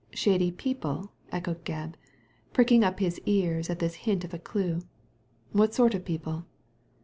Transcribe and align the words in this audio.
"Shady 0.23 0.51
people!" 0.51 1.11
echoed 1.31 1.63
Gebb, 1.63 1.93
pricking 2.53 2.83
up 2.83 2.99
his 2.99 3.21
ears 3.27 3.69
at 3.69 3.77
this 3.77 3.93
hint 4.09 4.23
of 4.23 4.33
a 4.33 4.39
clue;" 4.39 4.81
what 5.51 5.75
sort 5.75 5.93
of 5.93 6.05
people 6.05 6.47